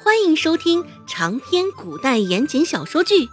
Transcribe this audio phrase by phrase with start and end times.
[0.00, 3.14] 欢迎收听长篇古代言情小说剧《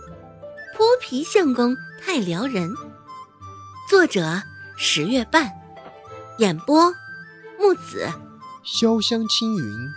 [0.76, 2.72] 泼皮相公太撩人》，
[3.88, 4.42] 作者
[4.76, 5.52] 十月半，
[6.40, 6.92] 演播
[7.60, 8.12] 木子
[8.66, 9.90] 潇湘青云，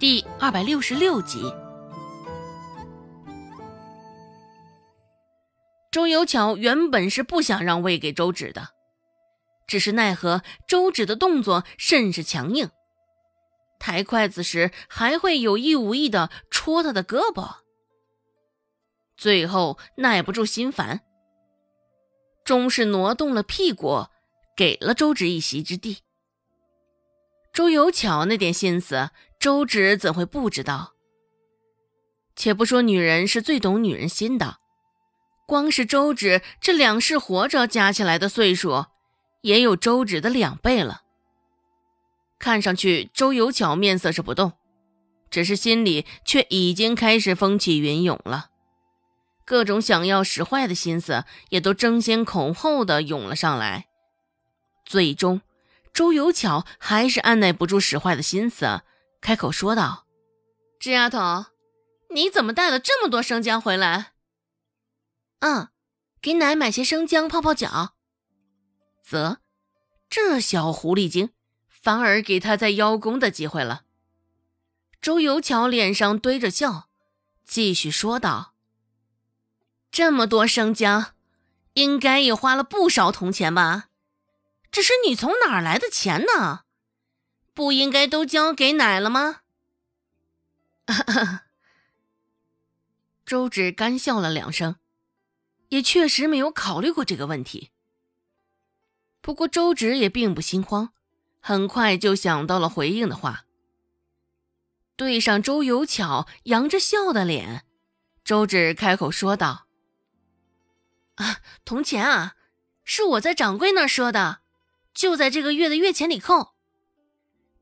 [0.00, 1.52] 第二百六十六集。
[5.90, 8.68] 周有巧原本是不想让位给周芷的，
[9.66, 12.70] 只是奈何周芷的动作甚是强硬。
[13.78, 17.56] 抬筷子时还会有意无意的戳他的胳膊，
[19.16, 21.00] 最后耐不住心烦，
[22.44, 24.06] 终是挪动了屁股，
[24.56, 25.98] 给了周芷一席之地。
[27.52, 29.10] 周有巧那点心思，
[29.40, 30.92] 周芷怎会不知道？
[32.34, 34.58] 且不说女人是最懂女人心的，
[35.46, 38.84] 光是周芷这两世活着加起来的岁数，
[39.40, 41.05] 也有周芷的两倍了。
[42.38, 44.52] 看上去周有巧面色是不动，
[45.30, 48.50] 只是心里却已经开始风起云涌了，
[49.44, 53.86] 各种想要使坏的心思也都争先恐后的涌了上来。
[54.84, 55.40] 最终，
[55.92, 58.82] 周有巧还是按耐不住使坏的心思，
[59.20, 60.06] 开口说道
[60.78, 61.46] ：“这丫头，
[62.14, 64.12] 你怎么带了这么多生姜回来
[65.40, 65.68] ？”“嗯，
[66.20, 67.94] 给奶买些生姜泡泡脚。”
[69.02, 69.38] 啧，
[70.08, 71.30] 这小狐狸精。
[71.80, 73.84] 反而给他在邀功的机会了。
[75.00, 76.88] 周有巧脸上堆着笑，
[77.44, 78.54] 继续说道
[79.92, 81.14] ：“这么多生姜，
[81.74, 83.88] 应该也花了不少铜钱吧？
[84.72, 86.64] 只是你从哪儿来的钱呢？
[87.54, 89.42] 不应该都交给奶了吗？”
[93.24, 94.76] 周芷干笑了两声，
[95.68, 97.70] 也确实没有考虑过这个问题。
[99.20, 100.92] 不过周芷也并不心慌。
[101.46, 103.44] 很快就想到了回应的话，
[104.96, 107.64] 对上周有巧扬着笑的脸，
[108.24, 109.68] 周芷开口说道
[111.14, 112.34] ：“啊，铜钱啊，
[112.82, 114.40] 是我在掌柜那儿说的，
[114.92, 116.54] 就在这个月的月钱里扣。”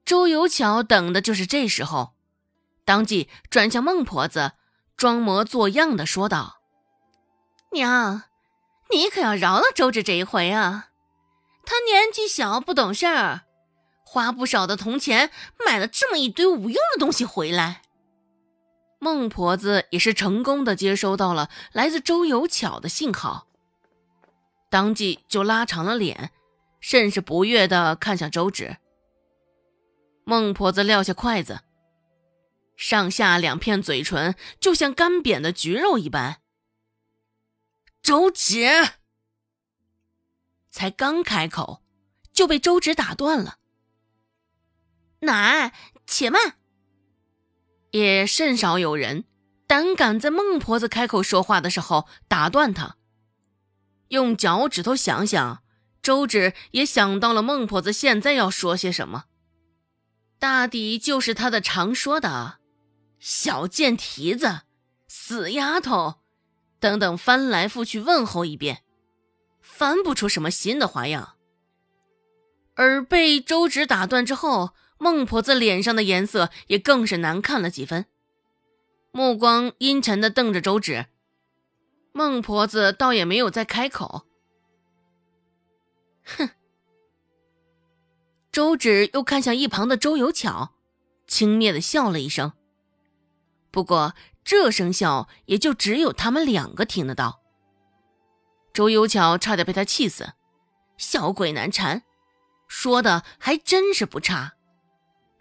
[0.03, 2.15] 周有巧等的就是这时候，
[2.87, 4.53] 当即转向孟婆子，
[4.97, 6.63] 装模作样的说道
[7.73, 8.23] ：“娘，
[8.89, 10.89] 你可要饶了周芷这一回啊，
[11.67, 13.43] 她年纪小，不懂事儿。”
[14.15, 15.33] 花不少的铜钱
[15.67, 17.83] 买了这么一堆无用的东西回来，
[19.01, 23.49] 孟婆子也是成功的接收到了来自周有巧的信号，
[24.71, 26.31] 当即就拉长了脸，
[26.79, 28.77] 甚是不悦的看向周芷。
[30.23, 31.63] 孟婆子撂下筷子，
[32.77, 36.41] 上下两片嘴唇就像干瘪的橘肉一般。
[38.01, 38.69] 周芷
[40.71, 41.83] 才刚开口，
[42.33, 43.59] 就被周芷打断了。
[45.25, 45.73] 奶，
[46.07, 46.57] 且慢。
[47.91, 49.25] 也甚少有人
[49.69, 52.97] 胆敢在孟婆子开口说话的时候打断她。
[54.09, 55.63] 用脚趾头想想，
[56.03, 59.27] 周芷也想到了孟婆子现在要说些什么，
[60.41, 62.59] 大抵就是她的常说的
[63.21, 64.63] “小贱蹄子
[65.07, 66.17] ”“死丫头”
[66.81, 68.83] 等等，翻来覆去问候一遍，
[69.63, 71.37] 翻不出什么新的花样。
[72.75, 74.75] 而被周芷打断之后。
[75.05, 78.07] 孟婆子脸上的颜色也更是难看了几分，
[79.13, 81.09] 目光阴沉的瞪着周芷。
[82.13, 84.25] 孟婆子倒也没有再开口。
[86.25, 86.49] 哼。
[88.51, 90.73] 周芷又看向一旁的周有巧，
[91.27, 92.55] 轻蔑的笑了一声。
[93.71, 97.43] 不过这声笑也就只有他们两个听得到。
[98.73, 100.33] 周有巧差点被他气死，
[100.97, 102.05] 小鬼难缠，
[102.67, 104.54] 说的还真是不差。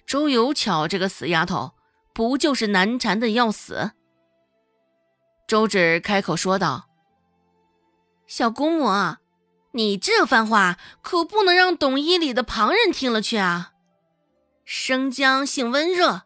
[0.05, 1.73] 周有巧这个死丫头，
[2.13, 3.91] 不就是难缠的要死？
[5.47, 6.89] 周芷开口说道
[8.27, 8.87] ：“小姑母，
[9.71, 13.71] 你这番话可不能让懂医理的旁人听了去啊！
[14.65, 16.23] 生姜性温热，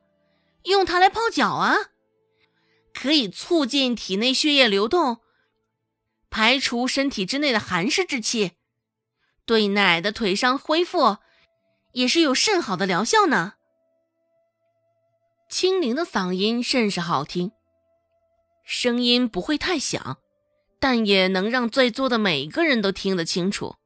[0.63, 1.75] 用它来泡脚啊，
[2.93, 5.21] 可以促进体内血液流动，
[6.29, 8.53] 排除身体之内的寒湿之气，
[9.45, 11.17] 对奶的腿伤恢复
[11.93, 13.53] 也是有甚好的疗效呢。”
[15.49, 17.51] 清灵的嗓音甚是好听，
[18.65, 20.17] 声音不会太响，
[20.77, 23.77] 但也能让在座的每个人都听得清楚。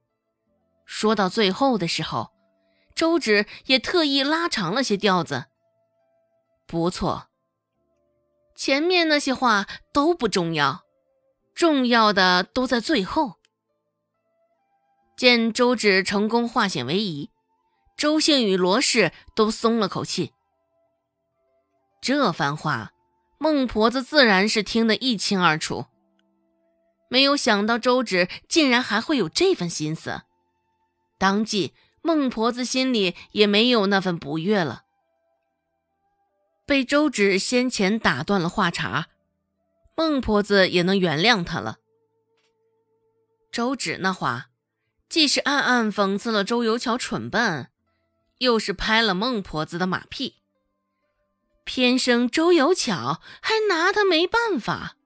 [0.85, 2.31] 说到最后的时候，
[2.95, 5.45] 周芷也特意拉长了些调子。
[6.65, 7.27] 不错，
[8.55, 10.81] 前面那些话都不重要，
[11.53, 13.35] 重要的都在最后。
[15.15, 17.29] 见周芷成功化险为夷，
[17.95, 20.33] 周兴与罗氏都松了口气。
[22.01, 22.94] 这番话，
[23.38, 25.86] 孟婆子自然是听得一清二楚。
[27.09, 30.24] 没有想到周芷竟然还会有这份心思，
[31.19, 34.83] 当即孟婆子心里也没有那份不悦了。
[36.65, 39.09] 被周芷先前打断了话茬，
[39.95, 41.77] 孟婆子也能原谅他了。
[43.51, 44.48] 周芷那话，
[45.07, 47.69] 既是暗暗讽刺了周游桥蠢笨，
[48.39, 50.40] 又是拍了孟婆子的马屁。
[51.73, 54.97] 偏生周有巧还拿他没办法。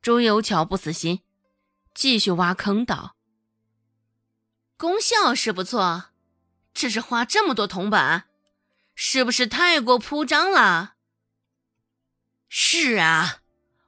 [0.00, 1.22] 周有巧不死心，
[1.92, 3.16] 继续挖坑道。
[4.76, 6.10] 功效是不错，
[6.72, 8.28] 只是花这么多铜板，
[8.94, 10.94] 是不是太过铺张了？
[12.48, 13.40] 是啊，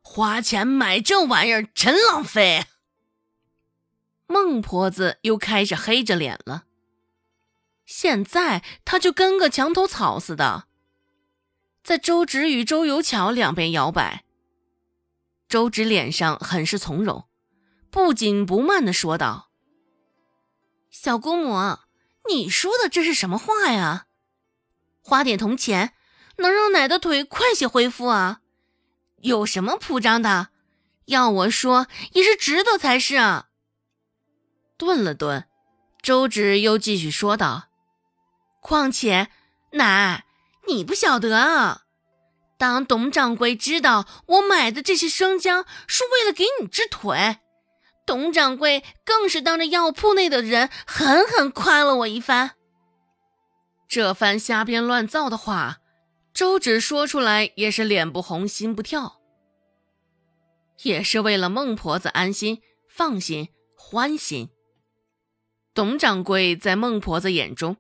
[0.03, 2.67] 花钱买这玩意儿真浪费。
[4.27, 6.65] 孟婆子又开始黑着脸了。
[7.85, 10.67] 现在他就跟个墙头草似的，
[11.87, 14.25] 在周芷与周游巧两边摇摆。
[15.49, 17.29] 周芷脸上很是从容，
[17.93, 19.53] 不紧不慢的说道
[20.91, 21.79] ：“小姑母，
[22.29, 24.07] 你说的这是什么话呀？
[25.01, 25.93] 花点铜钱
[26.39, 28.41] 能让奶的腿快些恢复啊？
[29.19, 30.49] 有什么铺张的？
[31.05, 33.47] 要我说也是值得才是啊。”
[34.77, 35.49] 顿了顿，
[36.03, 37.69] 周芷又继续说道
[38.61, 39.31] ：“况且，
[39.75, 40.26] 奶，
[40.67, 41.83] 你不晓得啊。”
[42.59, 47.39] 当董掌柜知道我买的这些生姜是为了给你治腿，
[48.07, 52.53] 董掌柜更是当着药铺内的人狠狠夸了我一番。
[53.87, 55.81] 这番瞎编乱造的话，
[56.33, 59.21] 周芷说出来也是脸不红心不跳，
[60.83, 64.49] 也是为了孟婆子安心、放心、欢心。
[65.75, 67.77] 董掌柜在孟婆子眼中，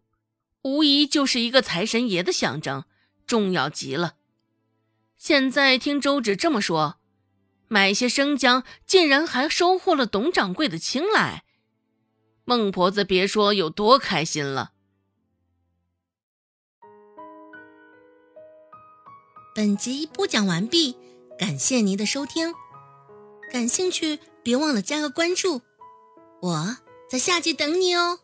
[0.67, 2.83] 无疑就是一个财神爷的象征，
[3.25, 4.17] 重要极了。
[5.17, 6.97] 现在听周芷这么说，
[7.69, 11.45] 买些生姜竟然还收获了董掌柜的青睐，
[12.45, 14.73] 孟婆子别说有多开心了。
[19.55, 20.97] 本集播讲完毕，
[21.39, 22.53] 感谢您的收听，
[23.53, 25.63] 感兴趣别忘了加个关注，
[26.43, 26.77] 我
[27.09, 28.19] 在下集等你哦。